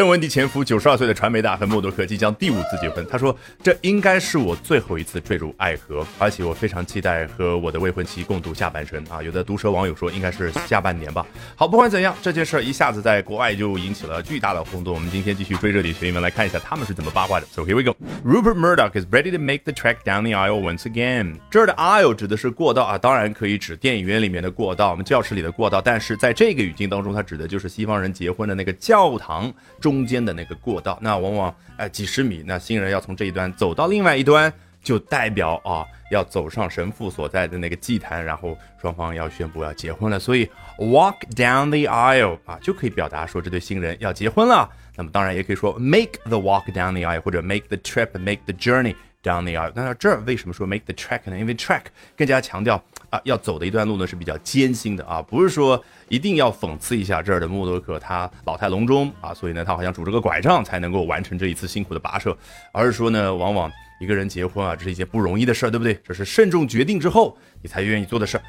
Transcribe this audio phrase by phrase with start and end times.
[0.00, 3.06] 邓文迪前夫九十二岁的传媒大亨默多克即将第五次结婚。
[3.10, 11.26] 他说：“这应该是我最后一次坠入爱河，而且我非常期待和我的未婚妻共度下半生。”啊，有的毒舌网友说应该是下半年吧。
[11.54, 14.94] 好，不管怎样，这件事一下子在国外就引起了巨大的轰动。
[14.94, 17.44] 我们今天继续追热点学英文来看一下他们是怎么八卦的。
[17.52, 17.94] So here we go.
[18.24, 21.34] Rupert Murdoch is ready to make the trek down the aisle once again.
[21.50, 25.82] 这儿的 aisle 指的是过道啊，当然可以指电影院里面的过道，我们教室里的过道。
[25.82, 30.96] 但是在这个语境当中，它指的就是西方人结婚的那个教堂中中间的那个过道。
[31.02, 40.18] 那往往哎几十米，那新人要从这一端走到另外一端，就代表啊要走上神父所在的那个祭坛，然后双方要宣布要结婚了。
[40.18, 40.48] 所以
[40.78, 44.70] walk down the aisle 啊就可以表达说这对新人要结婚了。
[44.96, 49.72] 那么当然也可以说 make the walk down the aisle，或者 make the trip，make the journey down the aisle。
[49.74, 51.36] 那这儿为什么说 make the trek 呢？
[51.36, 51.82] 因为 trek
[52.16, 62.36] 更加强调啊要走的一段路呢是比较艰辛的啊，不是说一定要讽刺一下这儿的默多克他老态龙钟啊，所以呢他好像拄着个拐杖才能够完成这一次辛苦的跋涉，
[62.72, 65.94] 而是说呢往往一个人结婚啊这是一件不容易的事儿，对不对？
[66.04, 68.42] 这是慎重决定之后你才愿意做的事儿。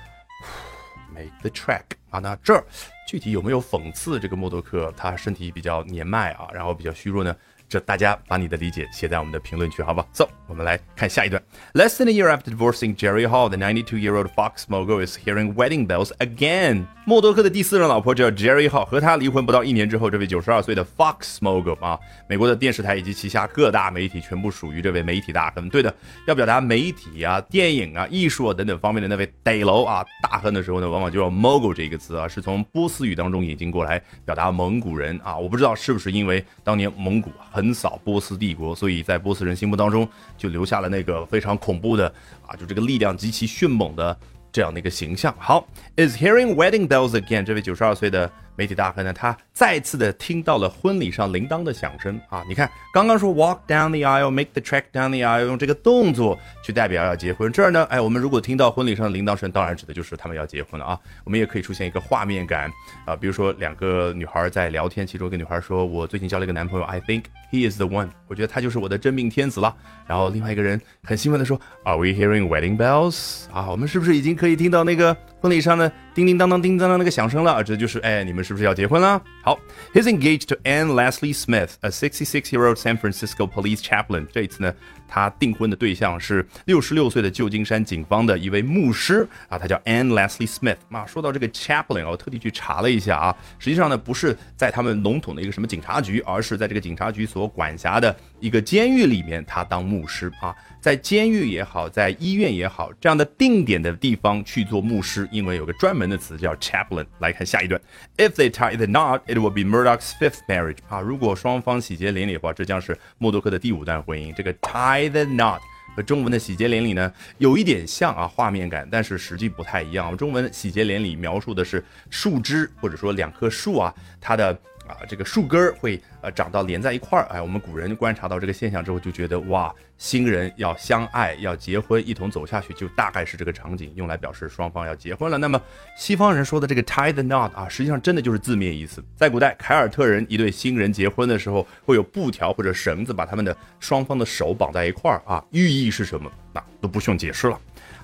[1.13, 2.63] Make the trek 啊，那这儿
[3.07, 7.35] 具体有没有讽刺这个默多克他身体比较年迈啊，然后比较虚弱呢？
[7.67, 11.41] 这大家把你的理解写在我们的评论区，好吧？So，我们来看下一段。
[11.73, 16.11] Less than a year after divorcing Jerry Hall, the 92-year-old Fox mogul is hearing wedding bells
[16.17, 16.83] again.
[17.05, 25.69] 默多克的第四任老婆叫 Jerry Hall，和他离婚不到一年之后，这位九十二岁的 Fox mogul 啊，美国的电视台以及旗下各大媒体全部属于这位媒体大亨。
[25.69, 25.93] 对的，
[26.27, 35.37] 要表达媒体啊、电影啊、艺术啊等等方面的那位得楼啊大亨的时候呢，往往就要 mogul 这个词啊，是从波斯语当中引进过来，表达蒙古人啊。
[35.37, 40.07] 我不知道是不是因为当年蒙古横扫波斯帝国，所以在波斯人心目当中
[40.41, 42.11] 就留下了那个非常恐怖的
[42.47, 44.17] 啊，就这个力量极其迅猛的
[44.51, 45.33] 这样的一个形象。
[45.37, 47.43] 好，is hearing wedding bells again。
[47.43, 48.27] 这位九十二岁的
[48.61, 52.43] 媒体大亨呢，他再次的听到了婚礼上铃铛的响声啊！
[52.47, 57.51] 你看，刚刚说 walk down the aisle，make the trek down the aisle，用这个动作去代表要结婚。
[57.51, 60.99] 这儿呢，哎，我们如果听到婚礼上的铃铛声，当然指的就是他们要结婚了啊！
[61.23, 62.71] 我们也可以出现一个画面感
[63.03, 69.75] 啊，比如说两个女孩在聊天，其中一个女孩说：“我最近交了一个男朋友，I think he is the one。”我觉得他就是我的真命天子了。
[70.05, 77.63] 然后另外一个人很兴奋的说：“Are we hearing wedding bells？” 啊，我们是不是已经可以听到那个婚礼上呢叮叮当当、叮当当那个响声了？
[77.63, 79.19] 这就是哎，你们是不是要结婚了？
[79.43, 79.59] 好
[79.91, 84.27] ，He's engaged to Anne Leslie Smith, a 66-year-old San Francisco police chaplain。
[84.31, 84.71] 这一次呢，
[85.07, 90.77] 他订婚的对象是六十六岁的旧金山警方的一位牧师啊，他叫 Anne Leslie Smith。
[90.91, 107.05] 啊，说到这个 chaplain 我特地去查了一下啊，实际上呢，不是在他们笼统的一个什么警察局，而是在这个警察局所管辖的一个监狱里面，他当牧师啊，在监狱也好，在医院也好，这样的定点的地方去做牧师，英文有个专门的词叫 chaplain。
[107.19, 107.79] 来看下一段
[108.17, 110.77] ，If they tie the knot, it will be Murdoch's fifth marriage。
[110.87, 114.33] 啊，如果双方喜结连理的话，这将是默多克的第五段婚姻。
[114.33, 115.59] 这个 tie the knot
[115.95, 120.15] 和中文的喜结连理呢，有一点像啊，画面感，但是实际不太一样。
[120.15, 127.25] 中文喜结连理描述的是树枝或者说两棵树啊，它的啊这个树根儿会呃长到连在一块儿。
[127.29, 135.37] 哎，我们古人观察到这个现象之后，就觉得哇，新人要相爱要结婚，一同走下去，就大概是这个场景，用来表示双方要结婚了。
[135.37, 135.61] 那么
[135.95, 139.03] 西方人说的这个 tie the knot 啊，实际上真的就是字面意思。
[139.15, 146.31] 在古代，凯尔特人一对新人结婚的时候，会有布条或者绳子把他们的双方的手绑在一块儿啊，寓意是什么？
[146.53, 147.57] 那都不需要解释了。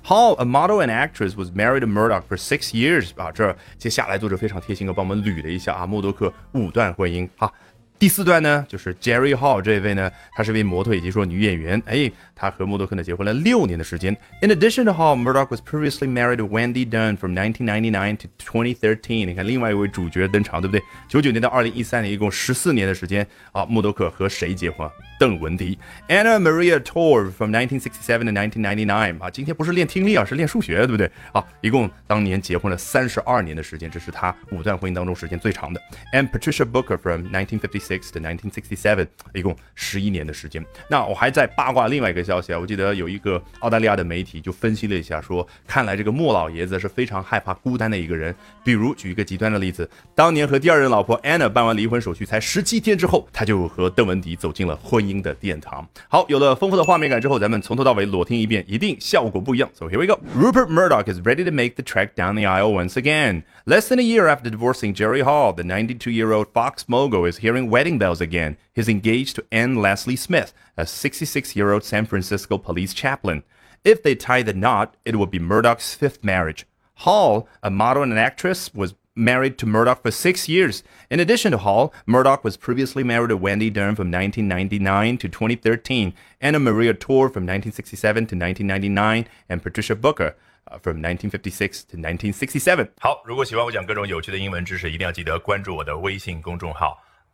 [0.06, 7.52] How a model and actress, was married to Murdoch for six years 啊，这接下来作者非常贴心的帮我们捋了一下啊，默多克五段婚姻哈。
[8.00, 14.16] 第四段呢，就是 Jerry Hall 这位呢，她是位模特以及说女演员，哎，她和默多克呢结婚了六年的时间。
[14.44, 19.26] In addition to Hall, Murdoch was previously married to Wendy Dunn from 1999 to 2013。
[19.26, 20.84] 你看，另外一位主角登场，对不对？
[21.08, 24.88] 九九年到二零一三年，一共十四年的时间啊，默多克和谁结婚？
[25.20, 25.76] 邓文迪。
[26.08, 29.20] Anna Maria Tor from 1967 to 1999。
[29.20, 31.10] 啊，今天不是练听力啊，是练数学，对不对？
[31.32, 35.82] 啊，一共当年结婚了三十二年的时间，这是他五段婚姻当中时间最长的。
[36.14, 40.64] And Patricia Booker from 1956 to 1967，一共十一年的时间。
[40.90, 48.36] 那我还在八卦另外一个消息啊，我记得有一个澳大利亚的媒体就分析了一下，说看来这个莫老爷子是非常害怕孤单的一个人。
[48.64, 55.88] 比如举一个极端的例子，当年和第二任老婆 Anna 办完离婚手续，才十七天之后，他就和邓文迪走进了婚姻的殿堂。
[56.08, 59.70] 好，有了丰富的画面感之后，咱们从头到尾裸听一遍，一定效果不一样。
[59.74, 60.20] So here we go.
[60.36, 63.44] Rupert Murdoch is ready to make the track down the aisle once again.
[63.66, 67.99] Less than a year after divorcing Jerry Hall, the 92-year-old Fox mogul is hearing wedding
[67.99, 68.57] bells again.
[68.73, 73.43] He's engaged to Anne Leslie Smith, a 66-year-old San Francisco police chaplain.
[73.85, 76.67] If they tie the knot, it will be Murdoch's fifth marriage.
[76.95, 80.83] Hall, a model and an actress, was married to Murdoch for six years.
[81.11, 86.15] In addition to Hall, Murdoch was previously married to Wendy Dunn from 1999 to 2013,
[86.41, 90.35] Anna Maria Tor from 1967 to 1999, and Patricia Booker.
[90.65, 92.89] Uh, from 1956 to 1967。
[93.01, 97.03] 好，如果喜欢我讲各种有趣的英文知识，一定要记得关注我的微信公众号